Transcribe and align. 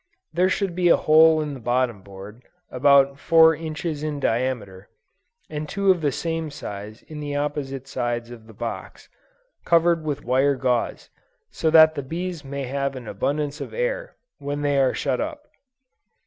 There 0.33 0.49
should 0.49 0.73
be 0.75 0.87
a 0.89 0.97
hole 0.97 1.41
in 1.43 1.53
the 1.53 1.59
bottom 1.59 2.01
board, 2.01 2.41
about 2.71 3.19
four 3.19 3.55
inches 3.55 4.01
in 4.01 4.19
diameter, 4.19 4.89
and 5.47 5.69
two 5.69 5.91
of 5.91 6.01
the 6.01 6.11
same 6.11 6.49
size 6.49 7.03
in 7.03 7.19
the 7.19 7.35
opposite 7.35 7.87
sides 7.87 8.31
of 8.31 8.47
the 8.47 8.53
box, 8.55 9.09
covered 9.63 10.03
with 10.03 10.25
wire 10.25 10.55
gauze, 10.55 11.11
so 11.51 11.69
that 11.69 11.93
the 11.93 12.01
bees 12.01 12.43
may 12.43 12.63
have 12.63 12.95
an 12.95 13.07
abundance 13.07 13.61
of 13.61 13.75
air, 13.75 14.15
when 14.39 14.63
they 14.63 14.79
are 14.79 14.95
shut 14.95 15.21
up. 15.21 15.45